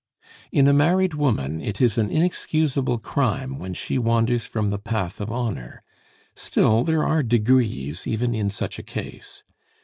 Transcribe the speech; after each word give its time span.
In 0.51 0.67
a 0.67 0.73
married 0.73 1.13
woman 1.13 1.61
it 1.61 1.79
is 1.79 1.95
an 1.99 2.09
inexcusable 2.09 2.97
crime 2.97 3.59
when 3.59 3.75
she 3.75 3.99
wanders 3.99 4.47
from 4.47 4.71
the 4.71 4.79
path 4.79 5.21
of 5.21 5.31
honor; 5.31 5.83
still, 6.33 6.83
there 6.83 7.03
are 7.05 7.21
degrees 7.21 8.07
even 8.07 8.33
in 8.33 8.49
such 8.49 8.79
a 8.79 8.83
case. 8.83 9.43